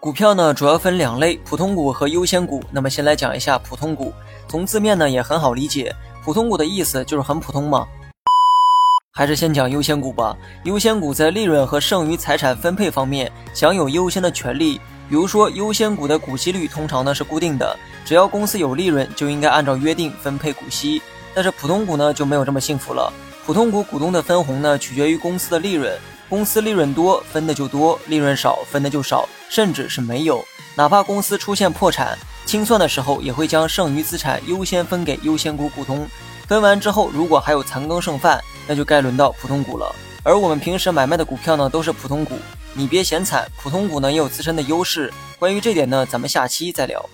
[0.00, 2.64] 股票呢主要分两类，普通股和优先股。
[2.70, 4.14] 那么先来讲一下普通股，
[4.48, 7.86] 从字面呢也很好理解，普通股的意思就是很普通嘛。
[9.12, 10.34] 还是先讲优先股吧。
[10.64, 14.80] 优先股在利润和剩余财产分配方面享有优先的权利。
[15.06, 21.02] 比如说，优先股的股息率通常呢是固定的，只要公司有利润，就应该按照约定分配股息。
[21.34, 23.12] 但是普通股呢就没有这么幸福了。
[23.44, 25.92] 普通股股东的分红呢取决于公司的利润，
[26.30, 30.42] 公司利润多分的就多，利润少分的就少，甚至是没有。
[30.76, 32.16] 哪怕公司出现破产，
[32.46, 36.08] 清算的时候也会将剩余资产优先分给优先股股东。
[36.46, 39.92] 分完之后，如果还有残羹剩饭，那就该轮到普通股了。
[40.22, 42.38] 而我们平时买卖的股票呢，都是普通股，
[42.74, 45.12] 你别嫌惨，普通股呢也有自身的优势。
[45.36, 47.04] 关于这点呢，咱们下期再聊。